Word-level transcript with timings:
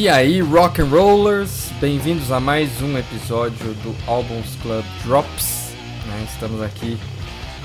E 0.00 0.08
aí, 0.08 0.40
rock 0.40 0.80
and 0.80 0.86
rollers, 0.86 1.68
bem-vindos 1.78 2.32
a 2.32 2.40
mais 2.40 2.80
um 2.80 2.96
episódio 2.96 3.74
do 3.82 3.94
Albums 4.10 4.56
Club 4.62 4.82
Drops. 5.04 5.74
né? 6.06 6.26
Estamos 6.32 6.62
aqui, 6.62 6.98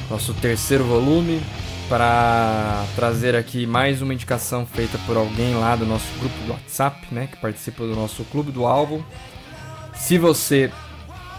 nosso 0.09 0.33
terceiro 0.33 0.83
volume, 0.83 1.41
para 1.87 2.83
trazer 2.93 3.37
aqui 3.37 3.65
mais 3.65 4.01
uma 4.01 4.13
indicação 4.13 4.65
feita 4.65 4.97
por 5.05 5.15
alguém 5.15 5.55
lá 5.55 5.77
do 5.77 5.85
nosso 5.85 6.07
grupo 6.19 6.35
do 6.45 6.51
WhatsApp, 6.51 7.07
né, 7.09 7.29
que 7.31 7.37
participa 7.37 7.85
do 7.87 7.95
nosso 7.95 8.25
clube 8.25 8.51
do 8.51 8.65
álbum. 8.65 9.01
Se 9.95 10.17
você 10.17 10.69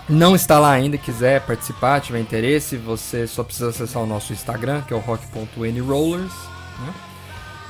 não 0.08 0.34
está 0.34 0.58
lá 0.58 0.70
ainda, 0.70 0.96
quiser 0.96 1.42
participar, 1.42 2.00
tiver 2.00 2.20
interesse, 2.20 2.78
você 2.78 3.26
só 3.26 3.44
precisa 3.44 3.68
acessar 3.68 4.02
o 4.02 4.06
nosso 4.06 4.32
Instagram, 4.32 4.80
que 4.80 4.94
é 4.94 4.96
o 4.96 5.00
rock.nrollers, 5.00 6.32
né? 6.80 6.94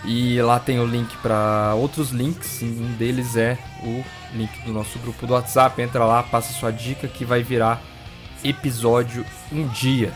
E 0.05 0.41
lá 0.41 0.61
tem 0.61 0.79
o 0.79 0.87
link 0.87 1.17
para 1.19 1.75
outros 1.75 2.11
links, 2.11 2.63
um 2.63 2.93
deles 2.95 3.37
é 3.37 3.59
o 3.83 4.05
link 4.35 4.51
do 4.65 4.73
nosso 4.73 4.99
grupo 4.99 5.27
do 5.27 5.33
WhatsApp. 5.33 5.81
Entra 5.83 6.05
lá, 6.05 6.23
passa 6.23 6.53
sua 6.53 6.71
dica 6.71 7.09
que 7.09 7.25
vai 7.25 7.43
virar 7.43 7.83
episódio 8.45 9.25
um 9.51 9.67
dia, 9.69 10.13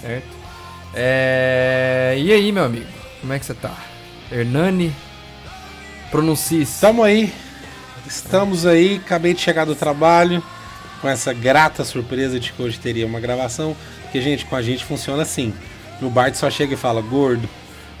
certo? 0.00 0.36
É... 0.94 2.16
E 2.18 2.32
aí, 2.32 2.50
meu 2.50 2.64
amigo, 2.64 2.86
como 3.20 3.32
é 3.32 3.38
que 3.38 3.46
você 3.46 3.54
tá? 3.54 3.76
Hernani, 4.30 4.92
pronuncie-se. 6.10 6.72
Estamos 6.72 7.04
aí, 7.04 7.32
estamos 8.06 8.66
aí, 8.66 9.00
acabei 9.04 9.34
de 9.34 9.40
chegar 9.40 9.64
do 9.64 9.74
trabalho 9.74 10.42
com 11.00 11.08
essa 11.08 11.32
grata 11.32 11.84
surpresa 11.84 12.38
de 12.40 12.52
que 12.52 12.62
hoje 12.62 12.78
teria 12.78 13.06
uma 13.06 13.20
gravação, 13.20 13.76
porque 14.02 14.20
gente, 14.20 14.46
com 14.46 14.56
a 14.56 14.62
gente 14.62 14.84
funciona 14.84 15.22
assim. 15.22 15.54
No 16.00 16.10
Bart 16.10 16.34
só 16.34 16.50
chega 16.50 16.74
e 16.74 16.76
fala, 16.76 17.00
gordo, 17.00 17.48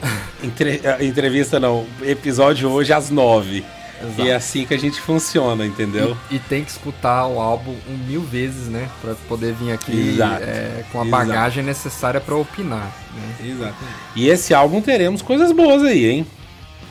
Entre- 0.42 0.80
entrevista 1.00 1.60
não, 1.60 1.86
episódio 2.02 2.68
hoje 2.70 2.92
às 2.92 3.10
nove. 3.10 3.64
Exato. 4.02 4.22
E 4.22 4.28
é 4.30 4.34
assim 4.34 4.66
que 4.66 4.74
a 4.74 4.78
gente 4.78 5.00
funciona, 5.00 5.64
entendeu? 5.64 6.16
E, 6.28 6.34
e 6.34 6.38
tem 6.40 6.64
que 6.64 6.72
escutar 6.72 7.24
o 7.28 7.40
álbum 7.40 7.76
um 7.88 7.96
mil 7.96 8.20
vezes, 8.22 8.66
né? 8.66 8.88
Pra 9.00 9.14
poder 9.28 9.52
vir 9.54 9.70
aqui 9.72 10.14
Exato. 10.14 10.42
é, 10.42 10.84
com 10.90 11.00
a 11.00 11.06
Exato. 11.06 11.10
bagagem 11.26 11.62
necessária 11.62 12.20
pra 12.20 12.34
opinar, 12.34 12.92
né? 13.14 13.36
Exatamente. 13.48 13.96
E 14.16 14.28
esse 14.28 14.52
álbum 14.52 14.80
teremos 14.82 15.22
coisas 15.22 15.52
boas 15.52 15.84
aí, 15.84 16.04
hein? 16.06 16.26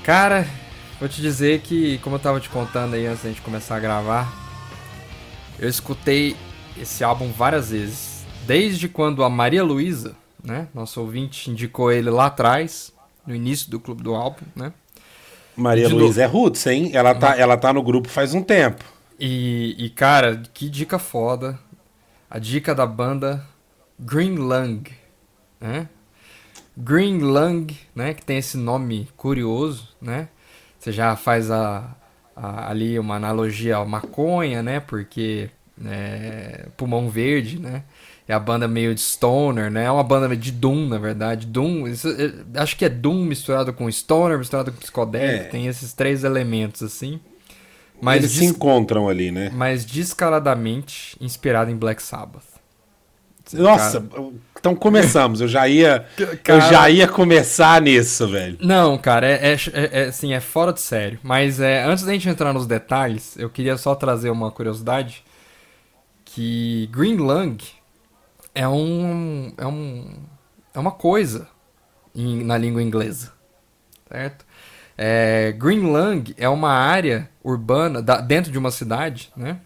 Cara, 0.05 0.47
vou 1.01 1.09
te 1.09 1.21
dizer 1.21 1.59
que, 1.59 1.97
como 1.97 2.15
eu 2.15 2.19
tava 2.19 2.39
te 2.39 2.47
contando 2.47 2.93
aí 2.93 3.05
antes 3.05 3.23
da 3.23 3.29
gente 3.29 3.41
começar 3.41 3.75
a 3.75 3.79
gravar, 3.81 4.33
eu 5.59 5.67
escutei 5.67 6.35
esse 6.81 7.03
álbum 7.03 7.29
várias 7.37 7.71
vezes. 7.71 8.21
Desde 8.47 8.87
quando 8.87 9.21
a 9.21 9.29
Maria 9.29 9.63
Luísa, 9.65 10.15
né? 10.41 10.67
Nosso 10.73 11.01
ouvinte 11.01 11.51
indicou 11.51 11.91
ele 11.91 12.09
lá 12.09 12.27
atrás, 12.27 12.93
no 13.31 13.35
início 13.37 13.71
do 13.71 13.79
clube 13.79 14.03
do 14.03 14.15
álbum, 14.15 14.45
né? 14.55 14.73
Maria 15.55 15.87
Luísa 15.87 16.23
é 16.23 16.25
roots, 16.25 16.65
hein? 16.67 16.91
Ela 16.93 17.13
tá, 17.15 17.37
ela 17.37 17.57
tá 17.57 17.71
no 17.73 17.83
grupo 17.83 18.09
faz 18.09 18.33
um 18.33 18.41
tempo. 18.43 18.83
E, 19.19 19.75
e, 19.77 19.89
cara, 19.89 20.41
que 20.53 20.69
dica 20.69 20.97
foda. 20.97 21.59
A 22.29 22.39
dica 22.39 22.73
da 22.75 22.85
banda 22.87 23.45
Green 23.99 24.35
Lung, 24.35 24.83
né? 25.61 25.89
Green 26.77 27.19
Lung, 27.19 27.67
né? 27.95 28.13
Que 28.13 28.25
tem 28.25 28.37
esse 28.39 28.57
nome 28.57 29.09
curioso, 29.17 29.89
né? 30.01 30.29
Você 30.79 30.91
já 30.91 31.15
faz 31.15 31.51
a, 31.51 31.95
a- 32.35 32.69
ali 32.71 32.99
uma 32.99 33.15
analogia 33.15 33.77
à 33.77 33.85
maconha, 33.85 34.63
né? 34.63 34.79
Porque 34.79 35.49
é, 35.85 36.67
pulmão 36.77 37.09
verde, 37.09 37.59
né? 37.59 37.83
É 38.27 38.33
a 38.33 38.39
banda 38.39 38.67
meio 38.67 38.93
de 38.95 39.01
stoner, 39.01 39.69
né? 39.69 39.85
É 39.85 39.91
uma 39.91 40.03
banda 40.03 40.35
de 40.37 40.51
doom, 40.51 40.87
na 40.87 40.97
verdade. 40.97 41.45
Doom, 41.47 41.87
isso, 41.87 42.07
é, 42.07 42.59
acho 42.61 42.77
que 42.77 42.85
é 42.85 42.89
doom 42.89 43.25
misturado 43.25 43.73
com 43.73 43.89
stoner, 43.91 44.37
misturado 44.37 44.71
com 44.71 44.77
psicodélico. 44.79 45.45
É. 45.45 45.47
Tem 45.49 45.67
esses 45.67 45.91
três 45.93 46.23
elementos 46.23 46.81
assim. 46.83 47.19
Mas 48.01 48.17
Eles 48.23 48.31
se 48.31 48.45
encontram 48.45 49.07
ali, 49.09 49.31
né? 49.31 49.51
mas 49.53 49.85
descaradamente 49.85 51.15
inspirado 51.21 51.69
em 51.69 51.75
Black 51.75 52.01
Sabbath. 52.01 52.43
Nossa, 53.53 54.03
então 54.57 54.73
começamos. 54.75 55.41
Eu 55.41 55.47
já 55.47 55.67
ia, 55.67 56.05
Cara- 56.43 56.63
eu 56.65 56.71
já 56.71 56.89
ia 56.89 57.07
começar 57.07 57.81
nisso, 57.81 58.27
velho. 58.27 58.57
Não, 58.61 58.97
cara, 58.97 59.27
é, 59.27 59.53
é, 59.53 59.53
é- 59.53 59.89
é, 59.91 60.03
assim, 60.05 60.33
é 60.33 60.39
fora 60.39 60.71
de 60.71 60.79
sério. 60.79 61.19
Mas 61.21 61.59
é, 61.59 61.83
antes 61.83 62.03
da 62.05 62.13
gente 62.13 62.29
entrar 62.29 62.53
nos 62.53 62.65
detalhes, 62.65 63.35
eu 63.37 63.49
queria 63.49 63.75
só 63.77 63.93
trazer 63.93 64.29
uma 64.29 64.49
curiosidade 64.51 65.23
que 66.23 66.87
Green 66.93 67.17
Lung 67.17 67.57
é 68.53 68.67
um 68.67 69.53
é 69.57 69.65
um 69.65 70.13
é 70.73 70.79
uma 70.79 70.91
coisa 70.91 71.47
em- 72.15 72.43
na 72.43 72.57
língua 72.57 72.81
inglesa, 72.81 73.31
certo? 74.09 74.45
É, 74.97 75.51
Green 75.57 75.79
Lung 75.81 76.23
é 76.37 76.47
uma 76.47 76.71
área 76.71 77.29
urbana 77.43 78.01
da- 78.01 78.21
dentro 78.21 78.51
de 78.51 78.57
uma 78.57 78.71
cidade, 78.71 79.31
né? 79.35 79.59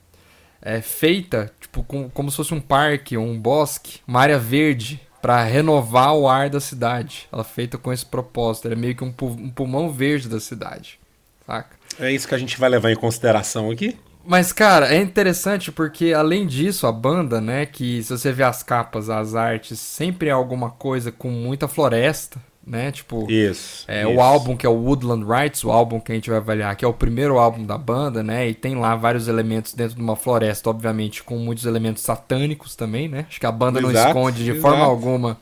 É 0.62 0.82
feita 0.82 1.52
tipo 1.60 1.84
com- 1.84 2.10
como 2.10 2.32
se 2.32 2.38
fosse 2.38 2.54
um 2.54 2.62
parque 2.62 3.18
ou 3.18 3.26
um 3.26 3.40
bosque, 3.40 4.00
uma 4.08 4.22
área 4.22 4.40
verde 4.40 5.00
para 5.22 5.44
renovar 5.44 6.14
o 6.16 6.28
ar 6.28 6.50
da 6.50 6.60
cidade. 6.60 7.28
Ela 7.32 7.42
é 7.42 7.46
feita 7.46 7.78
com 7.78 7.92
esse 7.92 8.06
propósito. 8.06 8.66
Ela 8.66 8.76
é 8.76 8.78
meio 8.78 8.96
que 8.96 9.04
um, 9.04 9.14
um 9.22 9.50
pulmão 9.50 9.92
verde 9.92 10.30
da 10.30 10.40
cidade, 10.40 11.00
saca? 11.46 11.76
É 12.00 12.12
isso 12.12 12.28
que 12.28 12.36
a 12.36 12.38
gente 12.38 12.58
vai 12.60 12.70
levar 12.70 12.92
em 12.92 12.96
consideração 12.96 13.70
aqui. 13.72 13.98
Mas, 14.26 14.52
cara, 14.52 14.94
é 14.94 15.00
interessante 15.02 15.72
porque, 15.72 16.12
além 16.12 16.48
disso, 16.48 16.88
a 16.88 16.92
banda, 16.92 17.40
né, 17.40 17.66
que 17.66 18.02
se 18.02 18.10
você 18.10 18.32
ver 18.32 18.44
as 18.44 18.64
capas, 18.64 19.10
as 19.10 19.36
artes, 19.36 19.80
sempre 19.80 20.30
é 20.30 20.32
alguma 20.32 20.72
coisa 20.72 21.12
com 21.12 21.30
muita 21.30 21.68
floresta, 21.68 22.42
né? 22.66 22.92
Tipo, 22.92 23.30
Isso. 23.30 23.86
é, 23.88 24.02
isso. 24.02 24.10
o 24.10 24.20
álbum 24.22 24.58
que 24.58 24.66
é 24.66 24.70
o 24.70 24.74
Woodland 24.74 25.24
Rights, 25.24 25.64
o 25.64 25.72
álbum 25.72 26.00
que 26.00 26.12
a 26.12 26.16
gente 26.16 26.30
vai 26.30 26.40
avaliar, 26.40 26.76
que 26.76 26.84
é 26.84 26.88
o 26.88 26.94
primeiro 26.94 27.38
álbum 27.38 27.64
da 27.64 27.78
banda, 27.78 28.24
né? 28.24 28.50
E 28.50 28.56
tem 28.56 28.76
lá 28.76 28.96
vários 28.96 29.28
elementos 29.28 29.74
dentro 29.74 29.96
de 29.96 30.02
uma 30.02 30.16
floresta, 30.16 30.70
obviamente, 30.72 31.24
com 31.24 31.38
muitos 31.38 31.66
elementos 31.66 32.02
satânicos 32.02 32.76
também, 32.76 33.08
né? 33.08 33.26
Acho 33.30 33.40
que 33.40 33.46
a 33.46 33.52
banda 33.52 33.80
não 33.80 33.92
Exato, 33.92 34.08
esconde 34.08 34.44
de 34.44 34.52
exato. 34.52 34.62
forma 34.62 34.84
alguma 34.84 35.38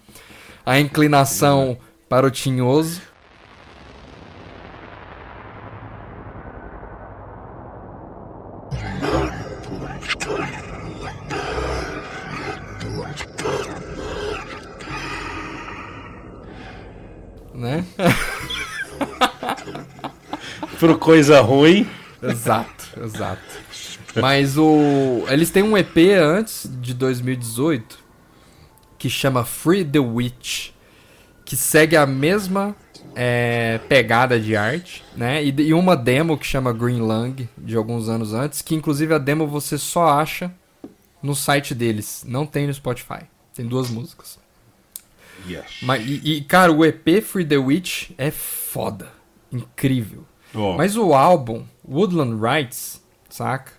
a 0.66 0.80
inclinação 0.80 1.78
para 2.10 2.28
o 2.28 2.32
tinhoso. 2.32 3.02
Coisa 21.04 21.42
ruim. 21.42 21.88
Exato, 22.22 23.00
exato. 23.04 23.42
Mas 24.16 24.58
o. 24.58 25.26
Eles 25.28 25.50
têm 25.50 25.62
um 25.62 25.78
EP 25.78 25.98
antes 26.22 26.70
de 26.82 26.94
2018 26.94 28.00
que 28.98 29.10
chama 29.10 29.44
Free 29.44 29.84
the 29.84 30.00
Witch, 30.00 30.70
que 31.44 31.58
segue 31.58 31.98
a 31.98 32.06
mesma 32.06 32.74
é, 33.16 33.80
pegada 33.90 34.40
de 34.40 34.56
arte, 34.56 35.04
né? 35.14 35.44
E, 35.44 35.50
e 35.50 35.74
uma 35.74 35.98
demo 35.98 36.38
que 36.38 36.46
chama 36.46 36.72
Green 36.72 37.02
Lung, 37.02 37.50
de 37.58 37.76
alguns 37.76 38.08
anos 38.08 38.34
antes, 38.34 38.62
que 38.62 38.74
inclusive 38.74 39.14
a 39.14 39.18
demo 39.18 39.46
você 39.46 39.78
só 39.78 40.08
acha 40.08 40.54
no 41.22 41.36
site 41.36 41.76
deles, 41.76 42.24
não 42.26 42.46
tem 42.46 42.66
no 42.66 42.74
Spotify. 42.74 43.24
Tem 43.54 43.66
duas 43.66 43.90
músicas. 43.90 44.40
Yes. 45.48 45.66
Mas, 45.82 46.08
e, 46.08 46.22
e, 46.24 46.42
cara, 46.42 46.72
o 46.72 46.86
EP 46.86 47.22
Free 47.22 47.46
the 47.46 47.58
Witch 47.58 48.12
é 48.18 48.32
foda. 48.32 49.12
Incrível. 49.52 50.26
Ó, 50.56 50.78
Mas 50.78 50.96
o 50.96 51.14
álbum, 51.14 51.64
Woodland 51.88 52.40
Rights, 52.42 53.02
saca? 53.30 53.72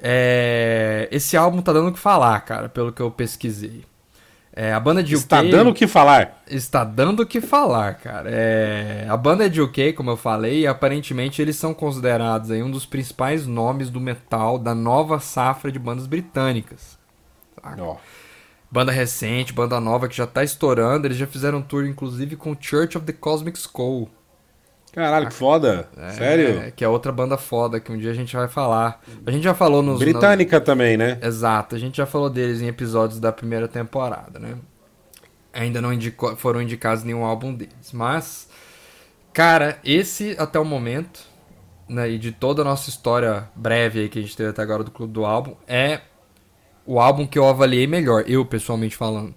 É, 0.00 1.08
Esse 1.10 1.36
álbum 1.36 1.62
tá 1.62 1.72
dando 1.72 1.88
o 1.88 1.92
que 1.92 1.98
falar, 1.98 2.40
cara, 2.40 2.68
pelo 2.68 2.92
que 2.92 3.00
eu 3.02 3.10
pesquisei. 3.10 3.84
É, 4.56 4.72
a 4.72 4.78
banda 4.78 5.02
de 5.02 5.14
está 5.14 5.40
UK 5.40 5.50
dando 5.50 5.70
o 5.70 5.74
que 5.74 5.86
falar. 5.86 6.42
está 6.46 6.84
dando 6.84 7.20
o 7.22 7.26
que 7.26 7.40
falar, 7.40 7.94
cara. 7.94 8.30
É, 8.30 9.06
A 9.08 9.16
banda 9.16 9.46
é 9.46 9.48
de 9.48 9.60
UK, 9.60 9.92
como 9.94 10.10
eu 10.10 10.16
falei, 10.16 10.60
e 10.60 10.66
aparentemente 10.66 11.42
eles 11.42 11.56
são 11.56 11.74
considerados 11.74 12.50
aí 12.50 12.62
um 12.62 12.70
dos 12.70 12.86
principais 12.86 13.46
nomes 13.46 13.90
do 13.90 14.00
metal 14.00 14.58
da 14.58 14.74
nova 14.74 15.18
safra 15.18 15.72
de 15.72 15.78
bandas 15.78 16.06
britânicas. 16.06 16.96
Ó, 17.78 17.96
Banda 18.70 18.90
recente, 18.92 19.52
banda 19.52 19.80
nova 19.80 20.08
que 20.08 20.16
já 20.16 20.26
tá 20.26 20.42
estourando. 20.42 21.06
Eles 21.06 21.16
já 21.16 21.26
fizeram 21.26 21.58
um 21.58 21.62
tour, 21.62 21.86
inclusive, 21.86 22.36
com 22.36 22.56
Church 22.58 22.96
of 22.96 23.06
the 23.06 23.12
Cosmic 23.12 23.56
Skull. 23.58 24.10
Caralho, 24.94 25.26
que 25.28 25.34
foda. 25.34 25.88
Sério? 26.12 26.60
É, 26.60 26.70
que 26.70 26.84
é 26.84 26.88
outra 26.88 27.10
banda 27.12 27.36
foda 27.36 27.80
que 27.80 27.90
um 27.92 27.98
dia 27.98 28.10
a 28.10 28.14
gente 28.14 28.34
vai 28.34 28.48
falar. 28.48 29.02
A 29.26 29.30
gente 29.30 29.42
já 29.44 29.54
falou 29.54 29.82
nos. 29.82 29.98
Britânica 29.98 30.60
também, 30.60 30.96
né? 30.96 31.18
Exato, 31.22 31.74
a 31.74 31.78
gente 31.78 31.96
já 31.96 32.06
falou 32.06 32.30
deles 32.30 32.60
em 32.62 32.66
episódios 32.68 33.18
da 33.20 33.32
primeira 33.32 33.66
temporada, 33.68 34.38
né? 34.38 34.56
Ainda 35.52 35.80
não 35.80 35.92
indicou- 35.92 36.36
foram 36.36 36.60
indicados 36.62 37.04
nenhum 37.04 37.24
álbum 37.24 37.54
deles. 37.54 37.92
Mas, 37.92 38.48
cara, 39.32 39.78
esse 39.84 40.34
até 40.38 40.58
o 40.58 40.64
momento, 40.64 41.20
né, 41.88 42.10
e 42.10 42.18
de 42.18 42.32
toda 42.32 42.62
a 42.62 42.64
nossa 42.64 42.90
história 42.90 43.48
breve 43.54 44.00
aí 44.00 44.08
que 44.08 44.18
a 44.18 44.22
gente 44.22 44.36
teve 44.36 44.50
até 44.50 44.62
agora 44.62 44.82
do 44.82 44.90
Clube 44.90 45.12
do 45.12 45.24
Álbum, 45.24 45.54
é 45.68 46.00
o 46.86 47.00
álbum 47.00 47.26
que 47.26 47.38
eu 47.38 47.46
avaliei 47.46 47.86
melhor, 47.86 48.24
eu 48.26 48.44
pessoalmente 48.44 48.96
falando. 48.96 49.34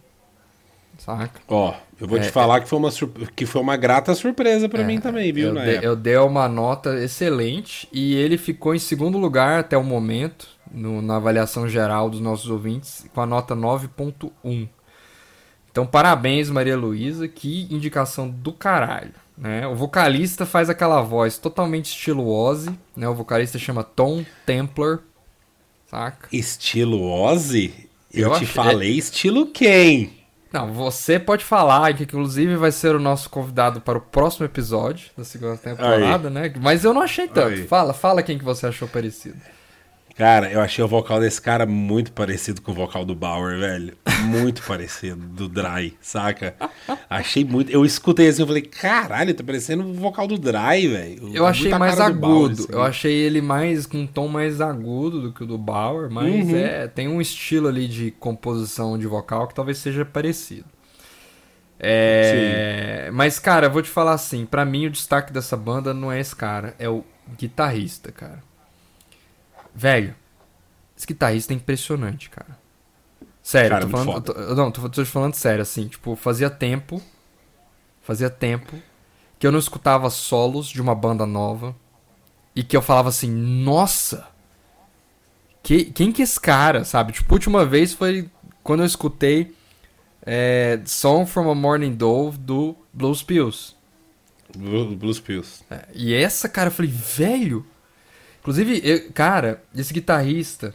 Saca? 0.98 1.40
Ó, 1.48 1.74
eu 2.00 2.08
vou 2.08 2.18
É, 2.18 2.22
te 2.22 2.30
falar 2.32 2.62
que, 2.62 2.68
foi 2.70 2.80
uma 2.80 2.90
que 3.36 3.46
foi 3.46 3.62
uma 3.62 3.76
grata 3.78 4.14
surpresa 4.16 4.68
pra 4.70 4.84
mim 4.84 5.00
também, 5.00 5.32
viu, 5.32 5.48
eu, 5.50 5.54
na 5.54 5.62
dei, 5.64 5.74
época. 5.74 5.86
eu 5.88 5.96
dei 5.96 6.18
uma 6.18 6.48
nota 6.48 7.02
excelente 7.04 7.88
e 7.92 8.16
ele 8.16 8.38
ficou 8.38 8.74
em 8.76 8.80
segundo 8.80 9.18
lugar 9.18 9.60
até 9.60 9.78
o 9.78 9.84
momento, 9.84 10.48
no- 10.72 11.02
na 11.02 11.16
avaliação 11.18 11.68
geral 11.68 12.10
dos 12.10 12.20
nossos 12.20 12.50
ouvintes, 12.50 13.06
com 13.14 13.22
a 13.22 13.26
nota 13.26 13.56
9.1. 13.56 14.68
Então, 15.72 15.86
parabéns, 15.86 16.50
Maria 16.50 16.76
Luísa, 16.76 17.28
que 17.28 17.68
indicação 17.72 18.28
do 18.30 18.52
caralho. 18.52 19.14
Né? 19.38 19.68
O 19.68 19.76
vocalista 19.76 20.46
faz 20.48 20.68
aquela 20.68 21.00
voz 21.02 21.38
totalmente 21.38 21.86
estilo 21.86 22.28
Ozzy, 22.28 22.72
né? 22.96 23.08
O 23.08 23.14
vocalista 23.14 23.60
chama 23.60 23.84
Tom 23.84 24.26
Templar, 24.48 24.98
saca? 25.86 26.28
Estilo 26.32 27.04
Ozzy? 27.08 27.88
Eu, 28.12 28.24
Eu 28.24 28.30
te 28.32 28.36
achei- 28.38 28.48
falei 28.48 28.98
estilo 28.98 29.46
quem? 29.46 30.17
Não, 30.58 30.74
você 30.74 31.20
pode 31.20 31.46
falar, 31.46 31.94
que 31.94 32.04
inclusive 32.04 32.56
vai 32.56 32.72
ser 32.72 32.96
o 32.96 33.00
nosso 33.00 33.30
convidado 33.30 33.80
para 33.80 33.98
o 33.98 34.02
próximo 34.02 34.46
episódio 34.46 35.12
da 35.16 35.24
segunda 35.24 35.56
temporada, 35.56 36.30
né? 36.30 36.52
Mas 36.60 36.84
eu 36.84 36.94
não 36.94 37.02
achei 37.02 37.28
tanto. 37.28 37.50
Aí. 37.50 37.68
Fala, 37.68 37.94
fala 37.94 38.24
quem 38.24 38.38
que 38.40 38.44
você 38.44 38.66
achou 38.66 38.88
parecido. 38.88 39.38
Cara, 40.18 40.52
eu 40.52 40.60
achei 40.62 40.84
o 40.84 40.88
vocal 40.88 41.20
desse 41.20 41.40
cara 41.40 41.66
muito 41.68 42.12
parecido 42.12 42.60
com 42.62 42.72
o 42.72 42.74
vocal 42.74 43.06
do 43.06 43.14
Bauer, 43.14 43.60
velho. 43.60 43.96
Muito 44.26 44.64
parecido, 44.66 45.16
do 45.28 45.48
Dry, 45.48 45.96
saca? 46.02 46.56
Achei 47.08 47.46
muito. 47.46 47.72
Eu 47.72 47.86
escutei 47.86 48.28
assim 48.28 48.42
e 48.44 48.48
falei, 48.48 48.64
caralho, 48.64 49.34
tá 49.36 49.44
parecendo 49.44 49.84
o 49.88 49.94
vocal 49.94 50.26
do 50.26 50.36
Dry, 50.40 50.88
velho. 50.88 51.36
Eu 51.36 51.46
achei 51.46 51.70
Muita 51.70 51.78
mais 51.78 51.96
cara 51.96 52.14
do 52.14 52.20
Bauer, 52.20 52.36
agudo. 52.46 52.64
assim. 52.64 52.74
Eu 52.74 52.82
achei 52.82 53.14
ele 53.14 53.42
mais 53.42 53.86
com 53.86 54.00
um 54.00 54.08
tom 54.08 54.28
mais 54.28 54.60
agudo 54.60 55.22
do 55.22 55.32
que 55.32 55.44
o 55.44 55.46
do 55.46 55.58
Bauer, 55.58 56.10
mas 56.10 56.34
Uhum. 56.48 56.56
é, 56.58 56.88
tem 56.88 57.08
um 57.08 57.22
estilo 57.22 57.68
ali 57.68 57.88
de 57.88 58.10
composição 58.10 58.98
de 58.98 59.06
vocal 59.06 59.48
que 59.48 59.54
talvez 59.54 59.78
seja 59.78 60.04
parecido. 60.04 60.66
É, 61.80 63.10
mas 63.14 63.38
cara, 63.38 63.68
eu 63.68 63.72
vou 63.72 63.84
te 63.84 63.90
falar 63.90 64.14
assim, 64.14 64.46
pra 64.48 64.66
mim 64.66 64.88
o 64.88 64.90
destaque 64.90 65.32
dessa 65.32 65.56
banda 65.56 65.94
não 65.94 66.12
é 66.12 66.20
esse 66.20 66.36
cara, 66.36 66.74
é 66.80 66.90
o 66.90 67.04
guitarrista, 67.38 68.12
cara. 68.12 68.47
Velho, 69.78 70.16
esse 70.98 71.06
guitarrista 71.06 71.54
é 71.54 71.56
impressionante, 71.56 72.32
cara. 72.32 72.58
Sério, 73.44 73.70
Cara, 73.70 73.86
tô 73.86 73.92
falando, 73.98 74.24
tô- 74.24 74.56
não, 74.56 74.72
tô, 74.72 74.90
tô 74.90 75.04
te 75.04 75.10
falando 75.10 75.36
sério, 75.36 75.62
assim, 75.62 75.88
tipo, 75.88 76.16
fazia 76.16 76.50
tempo, 76.50 77.00
fazia 78.02 78.30
tempo 78.30 78.76
que 79.40 79.46
eu 79.46 79.52
não 79.52 79.60
escutava 79.60 80.10
solos 80.10 80.68
de 80.68 80.82
uma 80.82 80.96
banda 80.96 81.26
nova 81.28 81.76
e 82.56 82.64
que 82.64 82.76
eu 82.76 82.82
falava 82.82 83.10
assim, 83.10 83.30
nossa, 83.30 84.28
que, 85.64 85.86
quem 85.86 86.12
que 86.12 86.22
é 86.22 86.26
esse 86.26 86.40
cara, 86.40 86.84
sabe? 86.84 87.14
Tipo, 87.14 87.34
a 87.34 87.36
última 87.36 87.66
vez 87.66 87.94
foi 87.94 88.30
quando 88.64 88.82
eu 88.82 88.86
escutei 88.86 89.56
é, 90.26 90.80
Song 90.86 91.30
from 91.30 91.50
a 91.52 91.56
Morning 91.56 91.94
Dove 91.96 92.38
do 92.38 92.76
Blues 92.94 93.22
Pills. 93.24 93.76
Blue- 94.58 94.96
Blues 94.96 95.20
Pills. 95.20 95.64
É, 95.70 95.86
E 95.94 96.14
essa, 96.14 96.50
cara, 96.50 96.70
eu 96.70 96.74
falei, 96.74 96.92
velho. 96.92 97.66
Inclusive, 98.48 98.82
eu- 98.82 99.12
cara, 99.14 99.62
esse 99.76 99.94
guitarrista, 99.94 100.74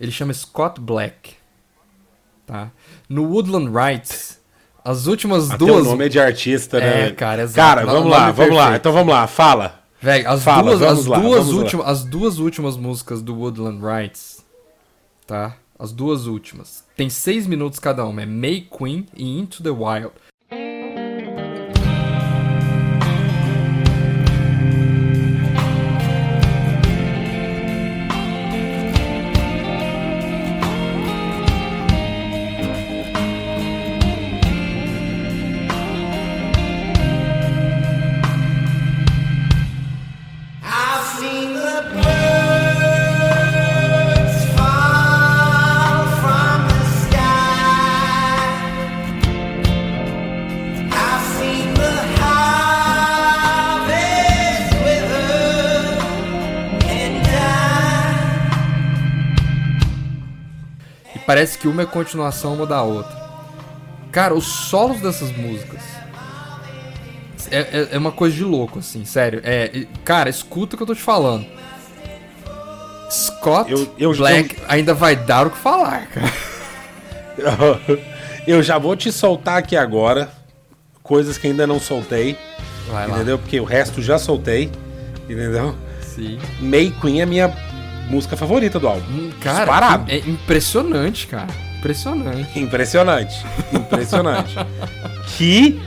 ele 0.00 0.10
chama 0.10 0.34
Scott 0.34 0.80
Black. 0.80 1.34
Tá? 2.44 2.70
No 3.08 3.24
Woodland 3.30 3.70
Rights, 3.72 4.40
as 4.84 5.06
últimas 5.06 5.48
Até 5.50 5.58
duas. 5.58 5.86
o 5.86 5.90
nome 5.90 6.06
é 6.06 6.08
de 6.08 6.18
artista, 6.18 6.80
né? 6.80 7.08
É, 7.08 7.12
cara, 7.12 7.42
exato. 7.42 7.54
Cara, 7.56 7.86
vamos 7.86 8.10
lá, 8.10 8.30
vamos 8.32 8.54
lá. 8.56 8.62
perfeito. 8.64 8.80
Então 8.80 8.92
vamos 8.92 9.14
lá, 9.14 9.26
fala. 9.28 9.84
Velho, 10.02 10.28
as 10.28 10.42
Fala, 10.42 10.76
duas, 10.76 10.82
as 10.82 11.06
lá, 11.06 11.18
duas 11.18 11.46
lá. 11.48 11.54
últimas, 11.54 11.86
as 11.88 12.04
duas 12.04 12.38
últimas 12.38 12.76
músicas 12.76 13.22
do 13.22 13.34
Woodland 13.36 13.80
Rights, 13.84 14.44
tá? 15.26 15.56
As 15.78 15.92
duas 15.92 16.26
últimas. 16.26 16.84
Tem 16.96 17.08
seis 17.08 17.46
minutos 17.46 17.78
cada 17.78 18.04
uma. 18.04 18.22
É 18.22 18.26
May 18.26 18.60
Queen 18.62 19.06
e 19.16 19.38
Into 19.38 19.62
the 19.62 19.70
Wild. 19.70 20.10
Parece 61.26 61.58
que 61.58 61.68
uma 61.68 61.82
é 61.82 61.86
continuação 61.86 62.54
uma 62.54 62.66
da 62.66 62.82
outra. 62.82 63.14
Cara, 64.12 64.34
os 64.34 64.44
solos 64.46 65.00
dessas 65.00 65.30
músicas. 65.36 65.80
É, 67.50 67.58
é, 67.58 67.88
é 67.92 67.98
uma 67.98 68.10
coisa 68.12 68.34
de 68.34 68.42
louco, 68.44 68.78
assim, 68.78 69.04
sério. 69.04 69.40
É, 69.44 69.86
cara, 70.04 70.28
escuta 70.30 70.74
o 70.74 70.76
que 70.76 70.82
eu 70.82 70.86
tô 70.86 70.94
te 70.94 71.02
falando. 71.02 71.46
Scott 73.10 73.70
Eu- 73.70 73.94
eu- 73.98 74.14
Black 74.16 74.56
ainda 74.66 74.92
vai 74.94 75.14
dar 75.14 75.46
o 75.46 75.50
que 75.50 75.58
falar, 75.58 76.06
cara. 76.08 76.32
Eu 78.46 78.62
já 78.62 78.78
vou 78.78 78.96
te 78.96 79.12
soltar 79.12 79.58
aqui 79.58 79.76
agora 79.76 80.30
coisas 81.02 81.36
que 81.36 81.46
ainda 81.48 81.66
não 81.66 81.78
soltei, 81.80 82.36
Vai 82.88 83.06
lá. 83.06 83.16
entendeu? 83.16 83.38
Porque 83.38 83.60
o 83.60 83.64
resto 83.64 84.00
já 84.00 84.18
soltei, 84.18 84.70
entendeu? 85.28 85.74
Sim. 86.00 86.38
May 86.60 86.92
Queen 87.00 87.20
é 87.20 87.26
minha 87.26 87.48
música 88.08 88.36
favorita 88.36 88.78
do 88.78 88.88
álbum. 88.88 89.30
Cara, 89.40 89.58
Disparado. 89.58 90.10
é 90.10 90.18
impressionante, 90.18 91.26
cara. 91.26 91.48
Impressionante. 91.78 92.58
Impressionante. 92.58 93.46
Impressionante. 93.72 94.54
que 95.36 95.80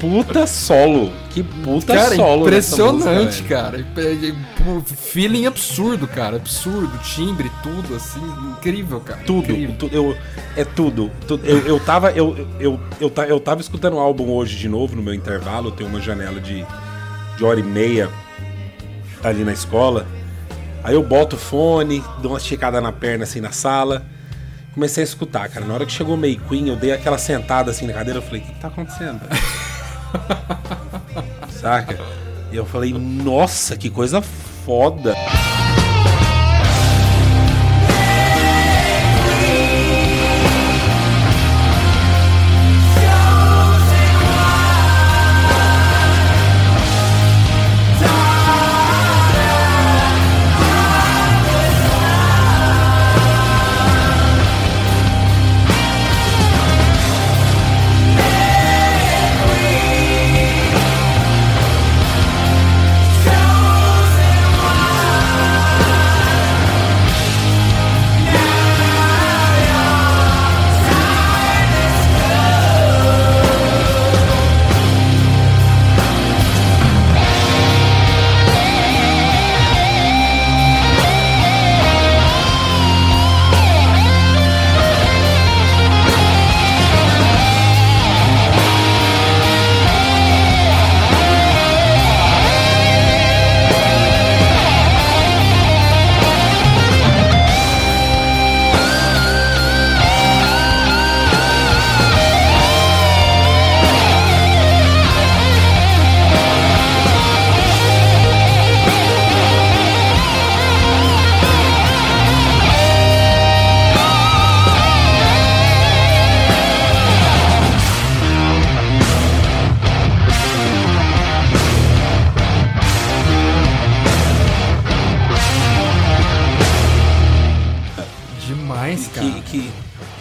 puta 0.00 0.46
solo. 0.46 1.12
Que 1.30 1.42
puta 1.42 1.94
cara, 1.94 2.14
solo. 2.16 2.48
nessa 2.50 2.74
impressionante, 2.76 3.24
música, 3.26 3.56
cara. 3.56 3.86
É- 3.96 4.00
é- 4.28 4.54
Feeling 4.96 5.46
absurdo, 5.46 6.06
cara. 6.08 6.36
Absurdo. 6.36 6.96
Timbre, 7.02 7.50
tudo, 7.62 7.94
assim. 7.94 8.20
Incrível, 8.58 9.00
cara. 9.00 9.20
Tudo, 9.26 9.50
Incrível. 9.52 9.76
tu- 9.78 9.90
eu, 9.92 10.16
é 10.56 10.64
tudo. 10.64 11.10
tudo. 11.26 11.44
Eu, 11.46 11.58
eu, 11.66 11.78
tava, 11.80 12.10
eu, 12.12 12.48
eu, 12.58 12.80
eu, 13.00 13.12
eu 13.28 13.40
tava 13.40 13.60
escutando 13.60 13.94
o 13.94 14.00
álbum 14.00 14.30
hoje 14.30 14.56
de 14.56 14.68
novo 14.68 14.96
no 14.96 15.02
meu 15.02 15.12
intervalo. 15.14 15.68
Eu 15.68 15.72
tenho 15.72 15.88
uma 15.90 16.00
janela 16.00 16.40
de, 16.40 16.64
de 17.36 17.44
hora 17.44 17.60
e 17.60 17.62
meia 17.62 18.08
ali 19.22 19.44
na 19.44 19.52
escola. 19.52 20.06
Aí 20.84 20.94
eu 20.94 21.02
boto 21.02 21.36
o 21.36 21.38
fone, 21.38 22.04
dou 22.20 22.32
uma 22.32 22.38
esticada 22.38 22.78
na 22.78 22.92
perna 22.92 23.24
assim 23.24 23.40
na 23.40 23.50
sala. 23.50 24.04
Comecei 24.74 25.02
a 25.02 25.06
escutar, 25.06 25.48
cara. 25.48 25.64
Na 25.64 25.72
hora 25.72 25.86
que 25.86 25.92
chegou 25.92 26.14
May 26.14 26.38
Queen, 26.48 26.68
eu 26.68 26.76
dei 26.76 26.92
aquela 26.92 27.16
sentada 27.16 27.70
assim 27.70 27.86
na 27.86 27.94
cadeira. 27.94 28.18
Eu 28.18 28.22
falei: 28.22 28.42
O 28.42 28.44
que, 28.44 28.52
que 28.52 28.60
tá 28.60 28.68
acontecendo? 28.68 29.20
Saca? 31.48 31.98
E 32.52 32.56
eu 32.56 32.66
falei: 32.66 32.92
Nossa, 32.92 33.78
que 33.78 33.88
coisa 33.88 34.20
foda. 34.20 35.14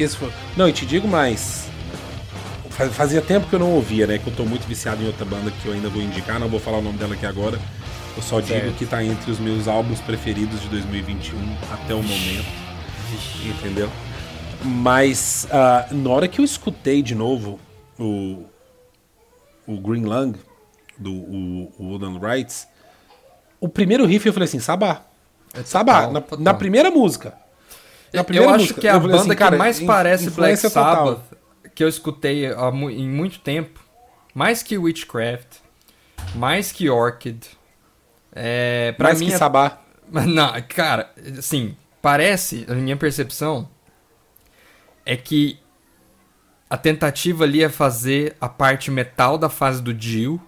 Que 0.03 0.05
esse 0.05 0.17
foi... 0.17 0.31
Não, 0.57 0.67
e 0.67 0.73
te 0.73 0.85
digo 0.85 1.07
mais. 1.07 1.67
Fa- 2.69 2.89
Fazia 2.89 3.21
tempo 3.21 3.47
que 3.47 3.55
eu 3.55 3.59
não 3.59 3.71
ouvia, 3.71 4.05
né? 4.05 4.17
Que 4.17 4.27
eu 4.27 4.35
tô 4.35 4.45
muito 4.45 4.67
viciado 4.67 5.01
em 5.01 5.07
outra 5.07 5.23
banda 5.25 5.49
que 5.51 5.65
eu 5.67 5.73
ainda 5.73 5.89
vou 5.89 6.01
indicar, 6.01 6.39
não 6.39 6.49
vou 6.49 6.59
falar 6.59 6.79
o 6.79 6.81
nome 6.81 6.97
dela 6.97 7.13
aqui 7.13 7.25
agora. 7.25 7.59
Eu 8.15 8.21
só 8.21 8.39
digo 8.39 8.59
Certo. 8.59 8.75
que 8.75 8.85
tá 8.85 9.03
entre 9.03 9.31
os 9.31 9.39
meus 9.39 9.67
álbuns 9.67 9.99
preferidos 10.01 10.61
de 10.61 10.67
2021 10.67 11.37
até 11.71 11.93
o 11.93 12.03
momento. 12.03 12.45
Entendeu? 13.45 13.89
Mas 14.63 15.47
ah, 15.51 15.87
na 15.91 16.09
hora 16.09 16.27
que 16.27 16.39
eu 16.39 16.45
escutei 16.45 17.01
de 17.01 17.15
novo 17.15 17.59
o, 17.99 18.45
o 19.67 19.77
Green 19.77 20.03
Lung, 20.03 20.35
do 20.97 21.11
o, 21.11 21.73
o 21.79 21.83
Wooden 21.91 22.19
Rights, 22.19 22.67
o 23.59 23.67
primeiro 23.67 24.05
riff 24.05 24.25
eu 24.27 24.33
falei 24.33 24.47
assim, 24.47 24.59
Sabá. 24.59 25.01
Sabá, 25.65 25.93
total, 26.07 26.13
na, 26.13 26.21
total. 26.21 26.39
na 26.43 26.53
primeira 26.53 26.89
música. 26.91 27.33
Na 28.13 28.19
Eu 28.21 28.25
primeira 28.25 28.51
acho 28.51 28.59
música, 28.61 28.81
que 28.81 28.87
é 28.87 28.91
a 28.91 28.93
eu 28.93 28.99
banda 28.99 29.15
assim, 29.17 29.35
cara, 29.35 29.51
que 29.51 29.57
mais 29.57 29.79
in- 29.81 29.85
parece 29.87 30.23
Black 30.25 30.33
influência 30.53 30.69
total. 30.69 31.05
Sabbath 31.07 31.21
que 31.75 31.83
eu 31.83 31.87
escutei 31.89 32.45
há 32.47 32.69
em 32.69 33.09
muito 33.09 33.39
tempo. 33.39 33.79
Mais 34.35 34.61
que 34.61 34.77
Witchcraft, 34.77 35.47
mais 36.35 36.71
que 36.71 36.89
Orchid. 36.89 37.39
É, 38.35 38.91
pra 38.93 39.09
Mais 39.09 39.19
mim, 39.19 39.27
que 39.27 39.33
é- 39.33 39.37
Sabá. 39.37 39.79
Não, 40.11 40.53
cara, 40.67 41.11
assim, 41.37 41.75
parece, 42.01 42.65
a 42.69 42.73
minha 42.75 42.95
percepção 42.97 43.67
é 45.05 45.15
que 45.17 45.57
a 46.69 46.77
tentativa 46.77 47.43
ali 47.43 47.63
é 47.63 47.69
fazer 47.69 48.35
a 48.39 48.47
parte 48.49 48.89
metal 48.91 49.37
da 49.37 49.49
fase 49.49 49.81
do 49.81 49.93
Dio, 49.93 50.41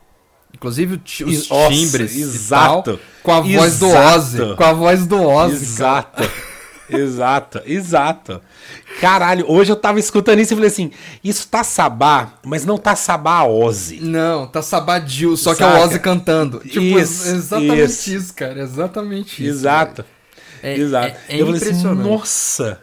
inclusive 0.53 1.00
os 1.25 1.50
Nossa, 1.50 1.69
timbres 1.74 2.15
exato. 2.15 2.93
tal, 2.93 3.00
com 3.24 3.31
a 3.31 3.41
voz 3.41 3.79
do 3.79 3.86
Exato. 3.88 4.15
Ozzy, 4.15 4.55
com 4.55 4.63
a 4.63 4.74
voz 4.74 5.05
do 5.07 5.22
Ozzy. 5.24 5.55
Exato. 5.55 6.24
exato, 6.89 7.62
exato. 7.65 8.42
Caralho, 9.00 9.46
hoje 9.50 9.72
eu 9.72 9.75
tava 9.75 10.00
escutando 10.00 10.39
isso 10.39 10.54
e 10.54 10.56
falei 10.56 10.70
assim: 10.70 10.92
isso 11.24 11.48
tá 11.48 11.63
Sabá, 11.63 12.34
mas 12.46 12.65
não 12.65 12.77
tá 12.77 12.96
Sabá 12.96 13.44
Ozzy. 13.44 14.00
Não, 14.01 14.48
tá 14.48 14.62
Sabadio, 14.62 15.36
só 15.36 15.54
que 15.54 15.63
é 15.63 15.65
o 15.65 15.70
Saca? 15.72 15.84
Ozzy 15.86 16.00
cantando. 16.00 16.60
Tipo, 16.60 17.00
Isso, 17.00 17.27
exatamente 17.27 17.86
isso. 17.86 18.10
isso. 18.12 18.34
cara, 18.34 18.60
exatamente 18.62 19.42
isso. 19.44 19.51
Exato. 19.60 20.06
É- 20.63 20.77
exato. 20.77 21.08
é- 21.08 21.36
é 21.38 21.42
eu 21.42 21.46
falei 21.46 21.62
assim, 21.62 21.70
impressionante. 21.72 22.08
nossa. 22.10 22.80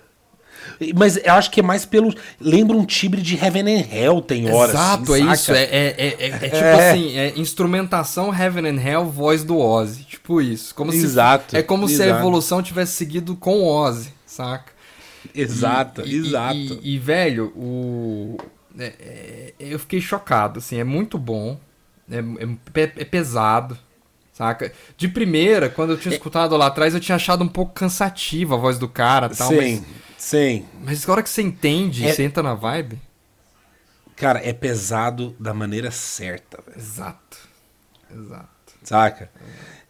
Mas 0.96 1.16
eu 1.16 1.32
acho 1.34 1.50
que 1.50 1.60
é 1.60 1.62
mais 1.62 1.84
pelo. 1.84 2.14
Lembra 2.40 2.76
um 2.76 2.84
timbre 2.84 3.20
de 3.22 3.36
Heaven 3.36 3.62
and 3.62 3.84
Hell, 3.92 4.20
tem 4.22 4.50
horas. 4.50 4.70
Exato, 4.74 5.12
assim, 5.14 5.28
é 5.28 5.32
isso. 5.34 5.52
É, 5.52 5.62
é, 5.62 5.68
é, 5.70 6.16
é- 6.18 6.26
é 6.28 6.38
tipo 6.48 6.56
É. 6.56 6.90
assim, 6.90 7.18
é 7.18 7.32
instrumentação 7.38 8.34
Heaven 8.34 8.66
and 8.68 8.80
Hell, 8.82 9.06
voz 9.06 9.44
do 9.44 9.58
Ozzy. 9.58 10.04
Tipo 10.04 10.40
isso. 10.40 10.74
Como 10.74 10.92
Exato, 10.92 11.50
Se, 11.52 11.56
é 11.58 11.62
como 11.62 11.88
se 11.88 12.02
a 12.02 12.06
exato. 12.06 12.20
evolução 12.20 12.62
tivesse 12.62 12.92
seguido 12.92 13.36
com 13.36 13.58
o 13.60 13.66
Ozzy, 13.66 14.10
saca? 14.26 14.72
Exato, 15.34 16.02
E- 16.06 16.10
e- 16.14 16.16
exato. 16.16 16.56
E, 16.56 16.94
e, 16.94 16.98
velho, 16.98 17.46
o. 17.56 18.36
é- 18.78 19.52
eu 19.60 19.78
fiquei 19.78 20.00
chocado, 20.00 20.58
assim, 20.58 20.78
é 20.78 20.84
muito 20.84 21.16
bom. 21.18 21.58
É 22.98 23.04
pesado. 23.04 23.78
Saca? 24.42 24.72
De 24.96 25.06
primeira, 25.08 25.68
quando 25.68 25.90
eu 25.90 25.96
É. 25.96 26.00
tinha 26.00 26.12
escutado 26.14 26.56
lá 26.56 26.66
atrás, 26.66 26.94
eu 26.94 27.00
tinha 27.00 27.14
achado 27.14 27.44
um 27.44 27.48
pouco 27.48 27.72
cansativa 27.72 28.54
a 28.54 28.58
voz 28.58 28.76
do 28.78 28.88
cara 28.88 29.28
tal. 29.28 29.48
sim, 29.48 29.56
Mas, 29.56 29.82
sim. 30.18 30.64
mas 30.82 31.06
na 31.06 31.12
hora 31.12 31.22
que 31.22 31.30
você 31.30 31.42
entende, 31.42 32.04
É- 32.04 32.12
você 32.12 32.24
entra 32.24 32.42
na 32.42 32.54
vibe. 32.54 32.98
Cara, 34.16 34.40
é 34.44 34.52
pesado 34.52 35.34
da 35.38 35.54
maneira 35.54 35.90
certa, 35.90 36.60
velho. 36.66 36.78
Exato. 36.78 37.38
Exato. 38.12 38.48
saca? 38.84 39.30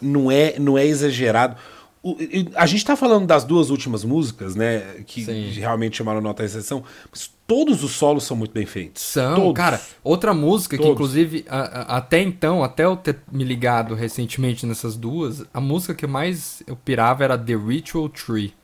Não 0.01 0.31
é, 0.31 0.59
não 0.59 0.77
é 0.77 0.85
exagerado. 0.85 1.57
O- 2.03 2.17
a 2.57 2.67
gente 2.67 2.85
tá 2.85 2.95
falando 2.95 3.27
das 3.27 3.43
duas 3.43 3.71
últimas 3.71 4.05
músicas, 4.05 4.55
né? 4.55 4.81
Que 5.07 5.25
Sim. 5.25 5.49
realmente 5.53 5.97
chamaram 5.97 6.21
nota 6.21 6.43
a 6.43 6.47
exceção. 6.47 6.85
Mas 7.11 7.31
todos 7.53 7.85
os 7.85 7.91
solos 7.93 8.25
são 8.25 8.35
muito 8.37 8.53
bem 8.53 8.65
feitos. 8.65 9.03
São, 9.03 9.35
Todos. 9.35 9.53
cara, 9.55 9.81
outra 10.03 10.33
música 10.33 10.77
que 10.77 10.83
Todos. 10.83 10.95
inclusive 10.95 11.45
a- 11.49 11.59
a- 11.61 11.97
até 11.99 12.21
então, 12.23 12.65
até 12.65 12.85
eu 12.85 12.97
ter 12.97 13.19
me 13.31 13.45
ligado 13.45 13.95
recentemente 13.95 14.65
nessas 14.65 14.97
duas, 14.97 15.45
a 15.53 15.61
música 15.61 15.95
que 15.95 16.07
mais 16.07 16.63
eu 16.67 16.75
pirava 16.75 17.25
era 17.25 17.37
The 17.37 17.55
Ritual 17.55 18.09
Tree. 18.09 18.55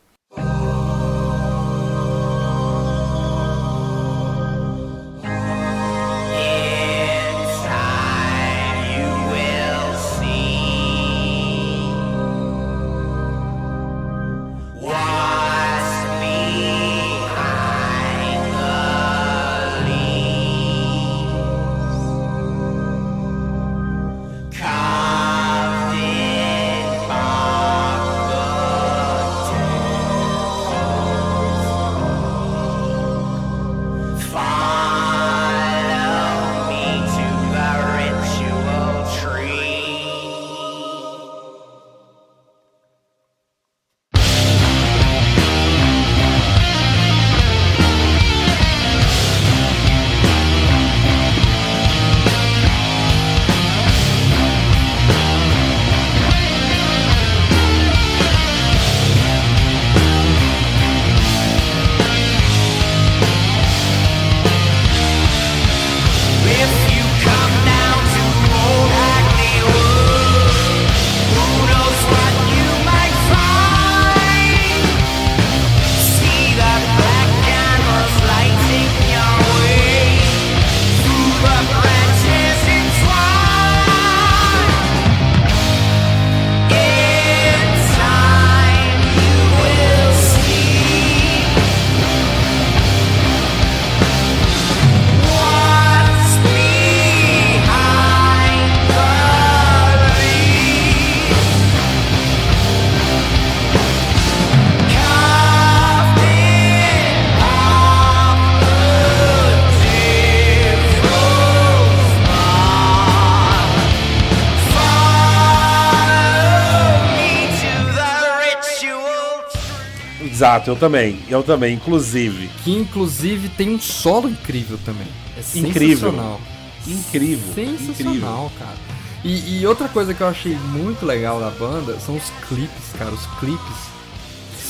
Exato, 120.39 120.71
eu 120.71 120.77
também. 120.77 121.19
Eu 121.29 121.43
também, 121.43 121.75
inclusive. 121.75 122.49
Que 122.63 122.71
inclusive 122.71 123.49
tem 123.49 123.71
um 123.75 123.81
solo 123.81 124.29
incrível 124.31 124.79
também. 124.85 125.09
É 125.37 125.59
Incrível. 125.59 125.97
sensacional. 126.13 126.41
Incrível. 126.87 127.49
Incrível. 127.51 127.79
Sensacional, 127.95 128.53
cara. 128.57 128.77
E, 129.25 129.59
e 129.59 129.67
outra 129.67 129.89
coisa 129.89 130.15
que 130.15 130.21
eu 130.21 130.29
achei 130.29 130.55
muito 130.55 131.05
legal 131.05 131.41
da 131.41 131.51
banda 131.51 131.99
são 131.99 132.15
os 132.17 132.31
clipes, 132.49 132.93
cara. 132.97 133.11
Os 133.11 133.27
clipes. 133.41 133.77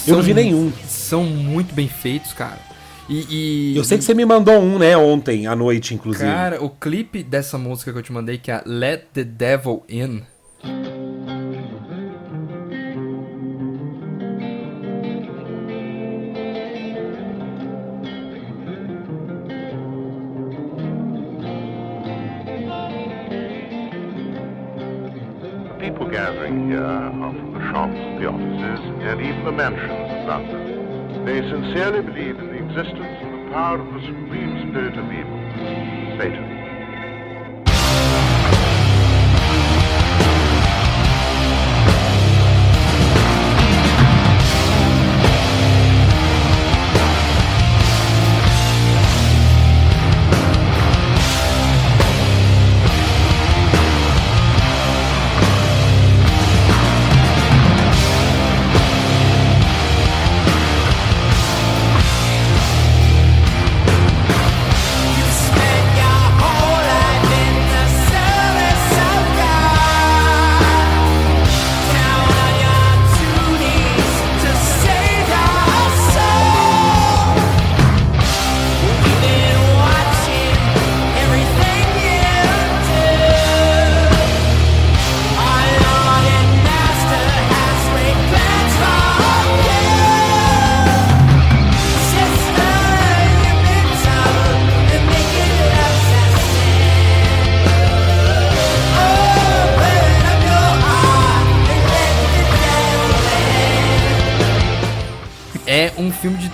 Eu 0.06 0.16
não 0.16 0.22
vi 0.22 0.32
são- 0.32 0.42
nenhum. 0.42 0.72
São 0.88 1.24
muito 1.24 1.74
bem 1.74 1.86
feitos, 1.86 2.32
cara. 2.32 2.58
E, 3.06 3.72
e- 3.74 3.76
Eu 3.76 3.84
sei 3.84 3.98
que 3.98 4.04
você 4.04 4.14
me 4.14 4.24
mandou 4.24 4.58
um, 4.58 4.78
né, 4.78 4.96
ontem, 4.96 5.46
à 5.46 5.54
noite, 5.54 5.92
inclusive. 5.92 6.24
Cara, 6.24 6.64
o 6.64 6.70
clipe 6.70 7.22
dessa 7.22 7.58
música 7.58 7.92
que 7.92 7.98
eu 7.98 8.02
te 8.02 8.12
mandei, 8.12 8.38
que 8.38 8.50
é 8.50 8.62
Let 8.64 9.02
the 9.12 9.22
Devil 9.24 9.82
In. 9.86 10.22
And 33.78 34.37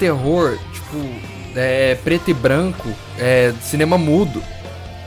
terror, 0.05 0.59
tipo, 0.71 0.99
é, 1.57 1.95
preto 2.05 2.31
e 2.31 2.35
branco, 2.35 2.91
é 3.19 3.55
cinema 3.63 3.97
mudo, 3.97 4.43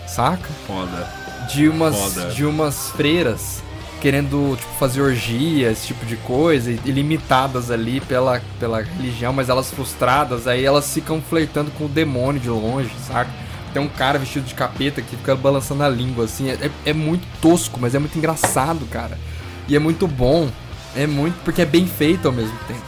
saca? 0.08 0.50
Foda. 0.66 1.08
De 1.54 1.70
umas, 1.70 1.96
Foda. 1.96 2.32
de 2.32 2.44
umas 2.44 2.90
freiras 2.90 3.62
querendo 4.02 4.56
tipo, 4.58 4.74
fazer 4.80 5.02
orgia, 5.02 5.72
esse 5.72 5.88
tipo 5.88 6.04
de 6.06 6.16
coisa, 6.18 6.72
e 6.72 6.92
limitadas 6.92 7.70
ali 7.70 8.00
pela, 8.02 8.42
pela 8.60 8.82
religião, 8.82 9.34
mas 9.34 9.50
elas 9.50 9.72
frustradas, 9.72 10.48
aí 10.48 10.66
elas 10.66 10.92
ficam 10.92 11.22
flertando 11.22 11.70
com 11.72 11.86
o 11.86 11.90
demônio 11.90 12.42
de 12.42 12.50
longe, 12.50 12.92
saca? 13.08 13.30
Tem 13.74 13.82
um 13.82 13.88
cara 13.88 14.18
vestido 14.18 14.46
de 14.46 14.56
capeta 14.56 15.02
que 15.02 15.16
fica 15.16 15.36
balançando 15.36 15.84
a 15.84 15.90
língua, 15.90 16.26
assim, 16.26 16.50
é, 16.50 16.72
é 16.86 16.94
muito 16.94 17.28
tosco, 17.40 17.80
mas 17.80 17.94
é 17.94 18.00
muito 18.00 18.18
engraçado, 18.18 18.86
cara. 18.88 19.18
E 19.68 19.76
é 19.76 19.80
muito 19.80 20.08
bom, 20.08 20.50
é 20.96 21.06
muito, 21.06 21.36
porque 21.44 21.62
é 21.62 21.66
bem 21.66 21.86
feito 21.86 22.28
ao 22.28 22.34
mesmo 22.34 22.58
tempo, 22.68 22.86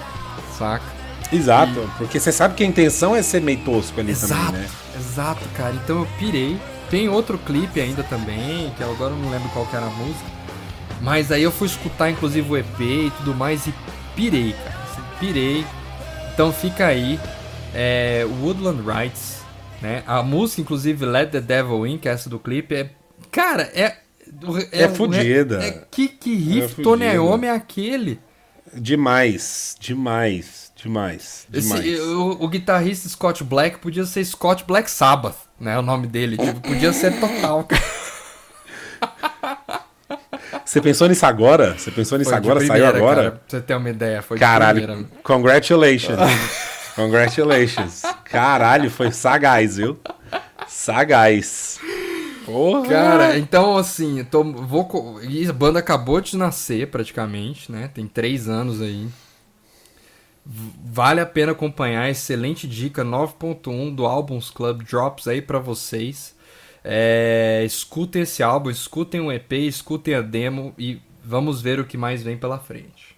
saca? 0.57 0.98
Exato, 1.31 1.89
porque 1.97 2.19
você 2.19 2.31
sabe 2.31 2.55
que 2.55 2.63
a 2.63 2.65
intenção 2.67 3.15
é 3.15 3.21
ser 3.21 3.41
meio 3.41 3.59
tosco 3.59 3.99
ali 3.99 4.11
Exato, 4.11 4.45
também, 4.47 4.61
né? 4.61 4.69
exato, 4.97 5.45
cara. 5.55 5.75
Então 5.75 5.99
eu 5.99 6.07
pirei. 6.17 6.57
Tem 6.89 7.07
outro 7.07 7.37
clipe 7.37 7.79
ainda 7.79 8.01
também, 8.01 8.73
que 8.75 8.83
agora 8.83 9.13
eu 9.13 9.17
não 9.17 9.29
lembro 9.29 9.47
qual 9.49 9.65
que 9.67 9.75
era 9.75 9.85
a 9.85 9.89
música. 9.91 10.25
Mas 11.01 11.31
aí 11.31 11.43
eu 11.43 11.51
fui 11.51 11.67
escutar 11.67 12.09
inclusive 12.09 12.49
o 12.51 12.57
EP 12.57 12.79
e 12.79 13.11
tudo 13.17 13.35
mais 13.35 13.67
e 13.67 13.73
pirei, 14.15 14.53
cara. 14.53 14.79
Assim, 14.91 15.01
Pirei. 15.19 15.65
Então 16.33 16.51
fica 16.51 16.87
aí. 16.87 17.19
É, 17.75 18.25
Woodland 18.41 18.81
Rights, 18.81 19.41
né? 19.81 20.03
A 20.07 20.23
música, 20.23 20.61
inclusive, 20.61 21.05
Let 21.05 21.29
the 21.29 21.39
Devil 21.39 21.85
In, 21.85 21.97
que 21.99 22.09
é 22.09 22.11
essa 22.13 22.29
do 22.29 22.39
clipe, 22.39 22.73
é. 22.73 22.89
Cara, 23.31 23.69
é. 23.73 23.97
É 24.71 24.87
fudida. 24.87 25.63
É, 25.63 25.83
que, 25.91 26.07
que 26.07 26.33
riff 26.35 26.69
fudida. 26.69 26.83
Tony 26.83 27.05
Iommi 27.05 27.47
é 27.47 27.51
aquele? 27.51 28.19
Demais, 28.73 29.75
demais, 29.79 30.71
demais, 30.75 31.45
demais. 31.49 31.85
Esse, 31.85 31.99
o, 32.01 32.37
o 32.43 32.47
guitarrista 32.47 33.07
Scott 33.09 33.43
Black 33.43 33.79
podia 33.79 34.05
ser 34.05 34.23
Scott 34.25 34.63
Black 34.65 34.89
Sabbath, 34.89 35.35
né? 35.59 35.77
O 35.77 35.81
nome 35.81 36.07
dele. 36.07 36.37
Tipo, 36.37 36.59
podia 36.61 36.93
ser 36.93 37.19
total, 37.19 37.63
cara. 37.63 37.83
Você 40.65 40.79
pensou 40.81 41.07
nisso 41.07 41.25
agora? 41.25 41.75
Você 41.77 41.89
pensou 41.89 42.17
nisso 42.17 42.29
Foi 42.29 42.37
agora? 42.37 42.59
primeira, 42.59 42.91
Saiu 42.91 42.95
agora? 42.97 43.15
cara, 43.15 43.31
pra 43.31 43.41
você 43.47 43.61
ter 43.61 43.75
uma 43.75 43.89
ideia, 43.89 44.21
foi 44.21 44.37
Caralho, 44.37 44.83
primeira. 44.83 45.09
congratulations. 45.23 46.19
congratulations. 46.95 48.01
Caralho, 48.25 48.91
foi 48.91 49.11
sagaz, 49.11 49.77
viu? 49.77 49.99
Sagaz. 50.67 51.79
Porra. 52.49 52.87
Cara, 52.87 53.37
então 53.37 53.77
assim, 53.77 54.23
tô, 54.23 54.43
vou, 54.43 55.21
e 55.21 55.47
a 55.47 55.53
banda 55.53 55.77
acabou 55.77 56.19
de 56.19 56.35
nascer 56.35 56.87
praticamente, 56.89 57.71
né? 57.71 57.89
Tem 57.93 58.07
três 58.07 58.49
anos 58.49 58.81
aí. 58.81 59.07
Vale 60.43 61.21
a 61.21 61.27
pena 61.27 61.51
acompanhar, 61.51 62.09
excelente 62.09 62.67
dica 62.67 63.05
9.1 63.05 63.93
do 63.93 64.07
Albums 64.07 64.49
Club 64.49 64.81
Drops 64.81 65.27
aí 65.27 65.43
pra 65.43 65.59
vocês. 65.59 66.35
É, 66.83 67.61
escutem 67.65 68.23
esse 68.23 68.41
álbum, 68.41 68.71
escutem 68.71 69.21
o 69.21 69.31
EP, 69.31 69.51
escutem 69.53 70.15
a 70.15 70.21
demo 70.21 70.73
e 70.75 70.99
vamos 71.23 71.61
ver 71.61 71.79
o 71.79 71.85
que 71.85 71.97
mais 71.97 72.23
vem 72.23 72.35
pela 72.35 72.57
frente. 72.57 73.15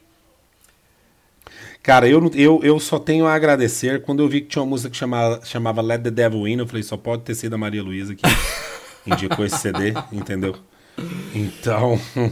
Cara, 1.82 2.08
eu, 2.08 2.30
eu, 2.36 2.60
eu 2.64 2.80
só 2.80 3.00
tenho 3.00 3.26
a 3.26 3.34
agradecer. 3.34 4.02
Quando 4.02 4.22
eu 4.22 4.28
vi 4.28 4.42
que 4.42 4.48
tinha 4.48 4.62
uma 4.62 4.70
música 4.70 4.90
que 4.90 4.98
chamava, 4.98 5.40
chamava 5.46 5.82
Let 5.82 6.04
the 6.04 6.12
Devil 6.12 6.48
In, 6.48 6.60
eu 6.60 6.68
falei, 6.68 6.84
só 6.84 6.98
pode 6.98 7.24
ter 7.24 7.34
sido 7.34 7.54
a 7.54 7.58
Maria 7.58 7.82
Luísa 7.82 8.14
que 8.14 8.24
indicou 9.06 9.46
esse 9.46 9.58
CD, 9.58 9.94
entendeu? 10.12 10.56
Então, 11.34 12.00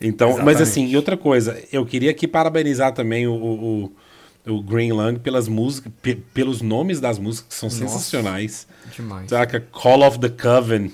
então 0.00 0.42
mas 0.42 0.60
assim, 0.60 0.86
e 0.86 0.96
outra 0.96 1.16
coisa, 1.16 1.62
eu 1.72 1.84
queria 1.84 2.10
aqui 2.10 2.26
parabenizar 2.26 2.92
também 2.92 3.26
o, 3.26 3.32
o, 3.34 3.92
o, 4.46 4.62
Green 4.62 4.92
Lang 4.92 5.18
pelas 5.20 5.48
músicas, 5.48 5.92
pe- 6.02 6.16
pelos 6.16 6.62
nomes 6.62 7.00
das 7.00 7.18
músicas 7.18 7.48
que 7.48 7.54
são 7.54 7.70
sensacionais. 7.70 8.66
Demais. 8.94 9.28
Saca? 9.28 9.60
Call 9.60 10.02
of 10.02 10.18
the 10.18 10.28
Coven, 10.28 10.92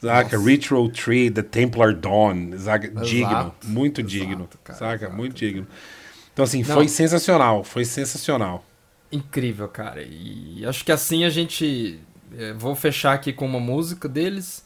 saca? 0.00 0.38
Retro 0.38 0.88
Tree, 0.90 1.30
The 1.30 1.42
Templar 1.42 1.94
Dawn, 1.94 2.52
saca? 2.58 2.88
Digno, 3.02 3.54
muito 3.64 4.00
exato, 4.00 4.12
digno, 4.12 4.48
cara, 4.62 4.78
saca? 4.78 5.04
exato. 5.06 5.16
Muito 5.16 5.34
digno. 5.34 5.66
Então 6.32 6.44
assim, 6.44 6.62
Não. 6.62 6.74
foi 6.74 6.88
sensacional, 6.88 7.64
foi 7.64 7.84
sensacional. 7.84 8.64
Incrível, 9.10 9.68
cara. 9.68 10.02
E 10.02 10.64
acho 10.64 10.84
que 10.84 10.92
assim 10.92 11.24
a 11.24 11.30
gente. 11.30 12.00
Eh, 12.36 12.52
Vou 12.52 12.74
fechar 12.74 13.12
aqui 13.14 13.32
com 13.32 13.46
uma 13.46 13.60
música 13.60 14.08
deles. 14.08 14.64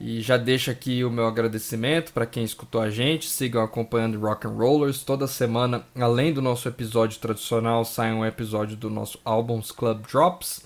E 0.00 0.20
já 0.20 0.36
deixo 0.36 0.70
aqui 0.70 1.02
o 1.02 1.10
meu 1.10 1.26
agradecimento 1.26 2.12
para 2.12 2.24
quem 2.24 2.44
escutou 2.44 2.80
a 2.80 2.88
gente. 2.88 3.28
Sigam 3.28 3.62
acompanhando 3.64 4.18
Rock 4.20 4.46
and 4.46 4.50
Rollers. 4.50 5.02
Toda 5.02 5.26
semana, 5.26 5.84
além 5.98 6.32
do 6.32 6.40
nosso 6.40 6.68
episódio 6.68 7.18
tradicional, 7.18 7.84
sai 7.84 8.12
um 8.12 8.24
episódio 8.24 8.76
do 8.76 8.88
nosso 8.88 9.18
Albums 9.24 9.72
Club 9.72 10.02
Drops. 10.06 10.62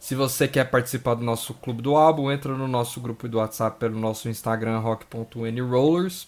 Se 0.00 0.16
você 0.16 0.48
quer 0.48 0.64
participar 0.68 1.14
do 1.14 1.22
nosso 1.22 1.54
clube 1.54 1.80
do 1.80 1.94
álbum, 1.94 2.28
entra 2.28 2.56
no 2.56 2.66
nosso 2.66 3.00
grupo 3.00 3.28
do 3.28 3.38
WhatsApp 3.38 3.78
pelo 3.78 3.96
nosso 4.00 4.28
Instagram, 4.28 4.78
rock.nrollers. 4.80 6.26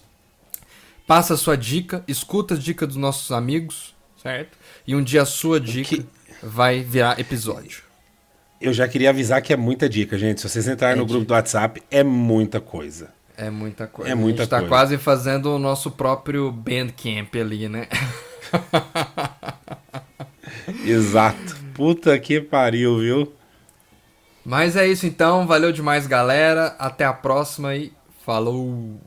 Passa 1.09 1.35
a 1.35 1.37
sua 1.37 1.57
dica, 1.57 2.05
escuta 2.07 2.55
as 2.55 2.63
dicas 2.63 2.87
dos 2.87 2.97
nossos 2.97 3.33
amigos, 3.33 3.93
certo? 4.23 4.57
E 4.87 4.95
um 4.95 5.03
dia 5.03 5.23
a 5.23 5.27
sua 5.27 5.59
dica 5.61 5.97
que- 5.97 6.07
vai 6.41 6.81
virar 6.83 7.19
episódio. 7.19 7.83
Eu 8.64 8.72
já 8.72 8.88
queria 8.88 9.11
avisar 9.11 9.42
que 9.42 9.53
é 9.53 9.57
muita 9.57 9.88
dica, 9.88 10.16
gente. 10.16 10.40
Se 10.40 10.48
vocês 10.48 10.66
entrarem 10.66 10.96
É 10.96 10.98
no 10.98 11.05
grupo 11.05 11.20
dica. 11.20 11.35
do 11.35 11.37
WhatsApp, 11.37 11.83
é 11.90 12.03
muita 12.03 12.61
coisa. 12.61 13.11
É 13.37 13.50
muita 13.50 13.87
coisa. 13.87 14.11
É 14.11 14.14
muita 14.14 14.42
a 14.42 14.44
gente 14.44 14.50
tá 14.50 14.57
coisa. 14.59 14.68
quase 14.68 14.98
fazendo 14.98 15.55
o 15.55 15.59
nosso 15.59 15.90
próprio 15.90 16.50
Bandcamp 16.50 17.35
ali, 17.37 17.68
né? 17.68 17.87
Exato. 20.87 21.57
Puta 21.74 22.18
que 22.18 22.40
pariu, 22.40 22.98
viu? 23.00 23.33
Mas 24.44 24.77
é 24.77 24.87
isso 24.87 25.07
então, 25.07 25.46
valeu 25.46 25.72
demais, 25.72 26.07
galera. 26.07 26.74
Até 26.79 27.05
a 27.05 27.12
próxima 27.12 27.74
e 27.74 27.92
falou! 28.24 29.00